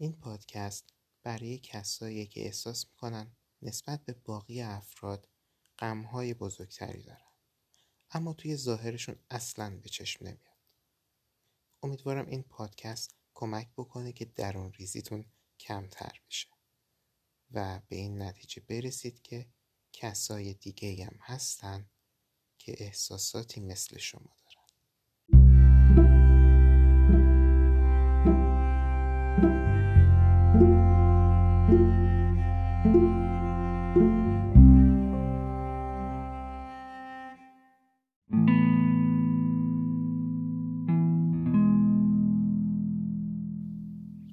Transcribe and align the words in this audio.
این 0.00 0.12
پادکست 0.12 0.92
برای 1.22 1.58
کسایی 1.58 2.26
که 2.26 2.44
احساس 2.44 2.86
می‌کنن 2.88 3.36
نسبت 3.62 4.04
به 4.04 4.12
باقی 4.12 4.60
افراد 4.60 5.28
غمهای 5.78 6.34
بزرگتری 6.34 7.02
دارن 7.02 7.32
اما 8.10 8.32
توی 8.32 8.56
ظاهرشون 8.56 9.16
اصلا 9.30 9.80
به 9.82 9.88
چشم 9.88 10.24
نمیاد. 10.24 10.58
امیدوارم 11.82 12.26
این 12.26 12.42
پادکست 12.42 13.14
کمک 13.34 13.68
بکنه 13.76 14.12
که 14.12 14.24
درون 14.24 14.72
ریزیتون 14.72 15.24
کمتر 15.60 16.20
بشه 16.26 16.48
و 17.50 17.80
به 17.88 17.96
این 17.96 18.22
نتیجه 18.22 18.62
برسید 18.62 19.22
که 19.22 19.50
کسای 19.92 20.54
دیگه 20.54 21.04
هم 21.04 21.18
هستن 21.20 21.90
که 22.58 22.74
احساساتی 22.78 23.60
مثل 23.60 23.98
شما 23.98 24.36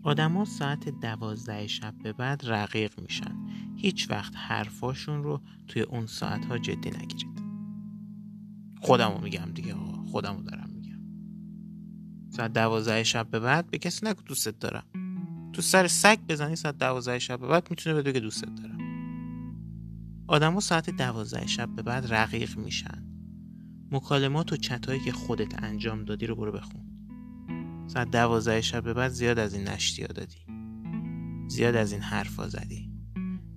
آدما 0.03 0.45
ساعت 0.45 0.89
دوازده 0.89 1.67
شب 1.67 1.93
به 2.03 2.13
بعد 2.13 2.41
رقیق 2.45 2.99
میشن. 3.01 3.35
هیچ 3.75 4.11
وقت 4.11 4.33
حرفاشون 4.35 5.23
رو 5.23 5.41
توی 5.67 5.81
اون 5.81 6.05
ساعت 6.05 6.45
ها 6.45 6.57
جدی 6.57 6.89
نگیرید. 6.89 7.41
خودمو 8.81 9.21
میگم 9.21 9.51
دیگه 9.53 9.73
آقا. 9.73 10.05
خودمو 10.05 10.41
دارم 10.41 10.69
میگم. 10.69 11.01
ساعت 12.29 12.53
دوازده 12.53 13.03
شب 13.03 13.27
به 13.31 13.39
بعد 13.39 13.71
به 13.71 13.77
کسی 13.77 14.05
نگو 14.05 14.21
دوستت 14.21 14.59
دارم. 14.59 15.04
تو 15.55 15.61
سر 15.61 15.87
سگ 15.87 16.19
بزنی 16.29 16.55
ساعت 16.55 16.77
دوازده 16.77 17.19
شب 17.19 17.39
به 17.39 17.47
بعد 17.47 17.67
می‌تونه 17.69 17.95
بدو 17.95 18.11
که 18.11 18.19
دوستت 18.19 18.55
دارم 18.55 18.77
آدما 20.27 20.59
ساعت 20.59 20.89
دوازده 20.89 21.47
شب 21.47 21.69
به 21.75 21.81
بعد 21.81 22.13
رقیق 22.13 22.57
میشن. 22.57 23.03
مکالمات 23.91 24.53
و 24.53 24.57
چتهایی 24.57 24.99
که 24.99 25.11
خودت 25.11 25.63
انجام 25.63 26.05
دادی 26.05 26.25
رو 26.27 26.35
برو 26.35 26.51
بخون. 26.51 26.81
ساعت 27.87 28.11
دوازده 28.11 28.61
شب 28.61 28.83
به 28.83 28.93
بعد 28.93 29.11
زیاد 29.11 29.39
از 29.39 29.53
این 29.53 29.67
نشتیا 29.67 30.07
دادی. 30.07 30.45
زیاد 31.47 31.75
از 31.75 31.91
این 31.91 32.01
حرفا 32.01 32.47
زدی. 32.47 32.91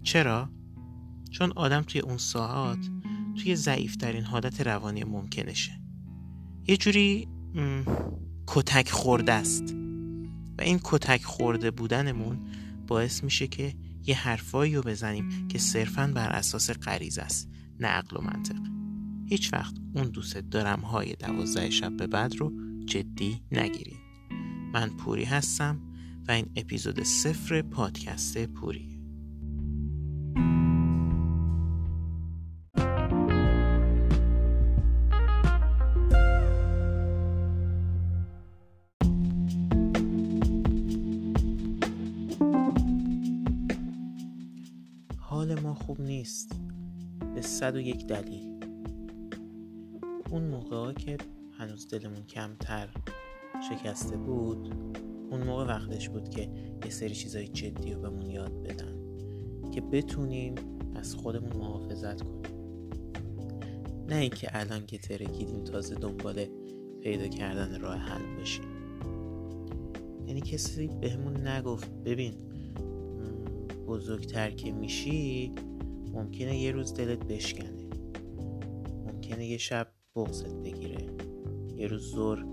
چرا؟ 0.03 0.51
چون 1.31 1.53
آدم 1.57 1.83
توی 1.83 2.01
اون 2.01 2.19
ساعت 2.19 2.91
توی 3.43 3.57
ضعیفترین 3.57 4.25
حالت 4.25 4.61
روانی 4.61 5.05
ممکنشه. 5.05 5.81
یه 6.69 6.77
جوری 6.77 7.29
کتک 8.47 8.91
خورده 8.91 9.33
است. 9.33 9.78
و 10.59 10.63
این 10.63 10.81
کتک 10.85 11.25
خورده 11.25 11.71
بودنمون 11.71 12.39
باعث 12.87 13.25
میشه 13.25 13.47
که 13.47 13.75
یه 14.07 14.17
حرفایی 14.17 14.75
رو 14.75 14.83
بزنیم 14.83 15.49
که 15.49 15.59
صرفا 15.59 16.13
بر 16.15 16.29
اساس 16.29 16.71
غریز 16.71 17.19
است 17.19 17.49
نه 17.81 17.89
عقل 17.89 18.17
و 18.17 18.21
منطق. 18.21 18.61
هیچ 19.27 19.53
وقت 19.53 19.75
اون 19.95 20.11
دوست 20.11 20.37
دارم 20.37 20.81
های 20.81 21.13
دوازده 21.13 21.71
شب 21.71 21.97
به 21.97 22.07
بعد 22.07 22.37
رو 22.37 22.53
جدی 22.87 23.43
نگیرید. 23.53 23.99
من 24.73 24.89
پوری 24.89 25.25
هستم 25.25 25.81
و 26.29 26.33
این 26.33 26.47
اپیزود 26.57 27.03
صفر 27.03 27.63
پادکست 27.63 28.47
پوری 28.47 28.98
حال 45.39 45.61
ما 45.61 45.75
خوب 45.75 46.01
نیست. 46.01 46.53
به 47.35 47.41
صد 47.41 47.77
و 47.77 47.81
یک 47.81 48.07
دلیل. 48.07 48.65
اون 50.31 50.43
موقع 50.43 50.93
که 50.93 51.17
هنوز 51.59 51.89
دلمون 51.89 52.23
کمتر 52.23 52.89
شکسته 53.71 54.17
بود 54.17 54.75
اون 55.31 55.43
موقع 55.43 55.65
وقتش 55.65 56.09
بود 56.09 56.29
که 56.29 56.51
یه 56.85 56.91
سری 56.91 57.15
چیزای 57.15 57.49
جدی 57.49 57.93
رو 57.93 58.01
بهمون 58.01 58.31
یاد 58.31 58.63
بدن 58.63 58.95
که 59.75 59.81
بتونیم 59.81 60.55
از 60.95 61.15
خودمون 61.15 61.57
محافظت 61.57 62.23
کنیم. 62.23 62.43
نه 64.09 64.17
اینکه 64.17 64.49
الان 64.53 64.87
که 64.87 64.99
ترکیدیم 64.99 65.65
تازه 65.65 65.95
دنبال 65.95 66.47
پیدا 67.03 67.29
کردن 67.29 67.81
راه 67.81 67.97
حل 67.97 68.37
باشیم 68.39 68.65
یعنی 70.27 70.41
کسی 70.41 70.89
بهمون 71.01 71.49
نگفت 71.49 71.91
ببین 72.05 72.48
بزرگتر 73.89 74.51
که 74.51 74.73
میشی 74.73 75.53
ممکنه 76.13 76.59
یه 76.59 76.73
روز 76.73 76.95
دلت 76.95 77.19
بشکنه. 77.19 77.89
ممکنه 79.07 79.47
یه 79.47 79.59
شب 79.59 79.89
بغزت 80.17 80.55
بگیره. 80.55 81.07
یه 81.77 81.87
روز 81.87 82.03
زور 82.03 82.47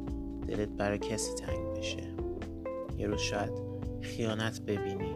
دلت 0.48 0.70
برای 0.70 1.00
کسی 1.00 1.34
تنگ 1.34 1.78
بشه. 1.78 2.14
یه 2.98 3.08
روز 3.08 3.20
شاید 3.20 3.52
خیانت 4.02 4.62
ببینی. 4.62 5.16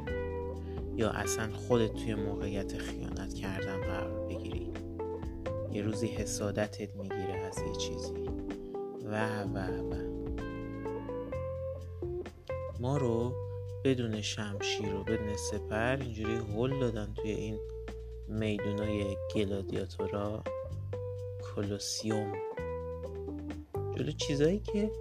یا 0.96 1.09
اصلا 1.09 1.53
خودت 1.53 1.94
توی 1.94 2.16
موقعیت 2.16 2.78
خیانت 2.78 3.34
کردن 3.34 3.81
قرار 3.81 4.28
بگیری. 4.28 4.72
یه 5.72 5.81
روزی 5.81 6.08
حسادتت 6.08 6.96
می‌گیره 6.96 7.34
از 7.34 7.58
یه 7.58 7.75
چیزی. 7.75 8.13
و 9.06 9.44
و 9.44 9.58
و. 9.58 9.96
ما 12.79 12.97
رو 12.97 13.48
بدون 13.84 14.22
شمشیر 14.22 14.95
و 14.95 15.03
بدون 15.03 15.35
سپر 15.35 15.97
اینجوری 16.01 16.35
هل 16.35 16.79
دادن 16.79 17.13
توی 17.13 17.31
این 17.31 17.59
میدونای 18.28 19.17
گلادیاتورا. 19.35 20.44
کلوسیوم. 21.56 22.34
جلو 23.97 24.12
چیزایی 24.12 24.59
که 24.59 24.91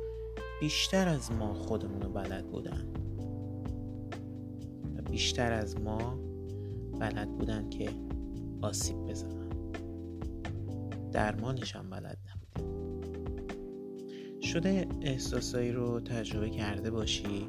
بیشتر 0.61 1.09
از 1.09 1.33
ما 1.33 1.55
خودمون 1.55 2.03
رو 2.03 2.09
بلد 2.09 2.47
بودن. 2.47 2.93
و 4.97 5.03
بیشتر 5.11 5.53
از 5.53 5.81
ما 5.81 6.19
بلد 7.01 7.39
بودن 7.39 7.71
که 7.71 7.91
آسیب 8.63 8.97
بزنن. 8.97 9.49
درمانش 11.13 11.77
هم 11.77 11.91
بلد 11.91 12.19
نبودیم. 12.29 12.69
شده 14.41 14.89
احساسایی 15.03 15.73
رو 15.73 16.01
تجربه 16.01 16.51
کرده 16.51 16.91
باشی؟ 16.91 17.49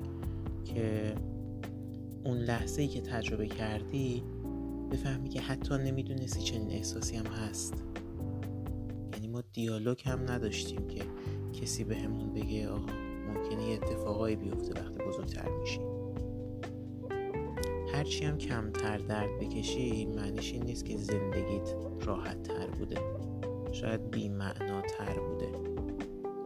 که 0.74 1.16
اون 2.24 2.38
لحظه 2.38 2.82
ای 2.82 2.88
که 2.88 3.02
تجربه 3.02 3.48
کردی 3.48 4.24
بفهمی 4.92 5.30
که 5.30 5.42
حتی 5.42 5.78
نمی‌دونستی 5.78 6.42
چنین 6.42 6.72
احساسی 6.72 7.16
هم 7.16 7.26
هست. 7.26 7.84
یعنی 9.14 9.28
ما 9.28 9.44
دیالوگ 9.54 10.02
هم 10.06 10.32
نداشتیم 10.32 10.88
که 10.88 11.02
کسی 11.62 11.84
به 11.84 11.96
همون 11.96 12.34
بگه 12.34 12.70
آقا 12.70 12.94
ممکنه 13.28 13.64
یه 13.64 13.74
اتفاقایی 13.74 14.36
بیفته 14.36 14.82
وقتی 14.82 15.04
بزرگتر 15.08 15.50
میشی. 15.50 15.80
هرچی 17.94 18.26
هم 18.26 18.38
کمتر 18.38 18.98
درد 18.98 19.40
بکشی 19.40 20.06
معنیش 20.06 20.54
این 20.54 20.64
نیست 20.64 20.86
که 20.86 20.98
زندگیت 20.98 21.76
راحت 22.02 22.44
تر 22.44 22.68
بوده. 22.68 23.02
شاید 23.72 24.12
بی 24.12 24.32
تر 24.98 25.20
بوده. 25.20 25.52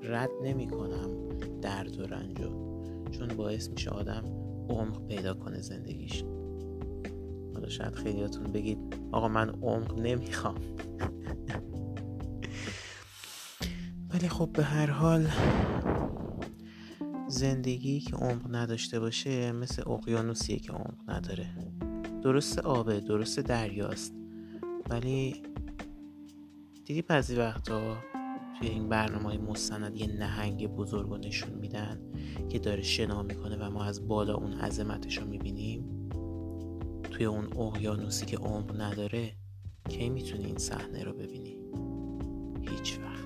رد 0.04 0.32
نمی 0.44 0.68
کنم 0.68 1.30
درد 1.62 2.00
و 2.00 2.04
رنجو 2.04 2.73
چون 3.14 3.28
باعث 3.28 3.70
میشه 3.70 3.90
آدم 3.90 4.24
عمق 4.70 5.08
پیدا 5.08 5.34
کنه 5.34 5.62
زندگیش. 5.62 6.24
حالا 7.54 7.70
شاید 7.70 7.96
خیلیاتون 7.96 8.52
بگید 8.52 8.78
آقا 9.12 9.28
من 9.28 9.50
عمق 9.50 10.00
نمی‌خوام. 10.00 10.56
ولی 14.14 14.30
خب 14.30 14.50
به 14.54 14.64
هر 14.64 14.90
حال 14.90 15.28
زندگی 17.28 18.00
که 18.00 18.16
عمق 18.16 18.56
نداشته 18.56 19.00
باشه 19.00 19.52
مثل 19.52 19.90
اقیانوسیه 19.90 20.60
که 20.60 20.72
عمق 20.72 21.10
نداره. 21.10 21.50
درست 22.24 22.60
آبه 22.60 23.00
درست 23.00 23.40
دریاست 23.40 24.14
ولی 24.90 25.44
دیدی 26.86 27.02
بعضی 27.02 27.36
وقتا 27.36 27.98
توی 28.60 28.70
این 28.70 28.90
برنامه 28.90 29.24
های 29.24 29.38
مستند 29.38 29.96
یه 29.96 30.08
نهنگ 30.08 30.68
بزرگ 30.68 31.10
رو 31.10 31.18
نشون 31.18 31.54
میدن 31.54 32.00
که 32.50 32.60
داره 32.60 32.82
شنا 32.82 33.24
می‌کنه 33.24 33.56
و 33.56 33.70
ما 33.70 33.84
از 33.84 34.08
بالا 34.08 34.36
اون 34.36 34.54
عظمتش 34.54 35.18
رو 35.18 35.28
می‌بینیم. 35.28 36.10
توی 37.12 37.26
اون 37.26 37.58
اقیانوسی 37.58 38.26
که 38.26 38.38
عمق 38.38 38.82
نداره 38.82 39.32
کی 39.90 40.10
می‌تونی 40.10 40.46
این 40.46 40.58
صحنه 40.58 41.04
رو 41.04 41.14
ببینی؟ 41.14 41.58
هیچ 42.62 43.00
وقت. 43.00 43.24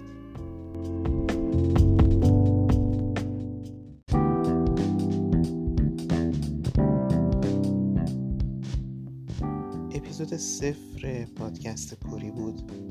اپیزود 9.92 10.34
صفر 10.34 11.26
پادکست 11.36 12.00
پوری 12.00 12.32
بود. 12.32 12.87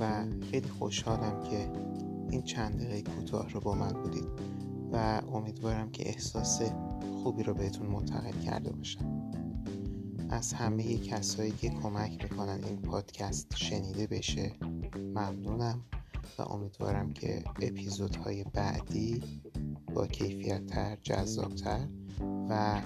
و 0.00 0.24
خیلی 0.50 0.68
خوشحالم 0.68 1.42
که 1.50 1.70
این 2.30 2.42
چند 2.42 2.80
دقیقه 2.80 3.10
کوتاه 3.10 3.50
رو 3.50 3.60
با 3.60 3.74
من 3.74 3.92
بودید 3.92 4.28
و 4.92 5.22
امیدوارم 5.32 5.90
که 5.90 6.08
احساس 6.08 6.62
خوبی 7.22 7.42
رو 7.42 7.54
بهتون 7.54 7.86
منتقل 7.86 8.40
کرده 8.40 8.72
باشم. 8.72 9.22
از 10.30 10.52
همه 10.52 10.98
کسایی 10.98 11.50
که 11.50 11.68
کمک 11.68 12.22
می‌کنن 12.22 12.64
این 12.64 12.76
پادکست 12.76 13.56
شنیده 13.56 14.06
بشه 14.06 14.52
ممنونم 14.96 15.82
و 16.38 16.42
امیدوارم 16.42 17.12
که 17.12 17.44
اپیزودهای 17.62 18.44
بعدی 18.54 19.22
با 19.94 20.06
کیفیت 20.06 20.66
تر 20.66 20.96
جذابتر 21.02 21.88
و 22.48 22.80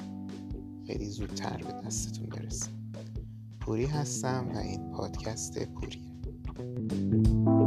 خیلی 0.87 1.07
زودتر 1.07 1.57
به 1.57 1.73
دستتون 1.87 2.27
برسه. 2.27 2.71
پوری 3.61 3.87
هستم 3.87 4.49
و 4.55 4.59
این 4.59 4.91
پادکست 4.93 5.65
پوریه. 5.65 6.12
Thank 6.55 6.93
you. 6.93 7.62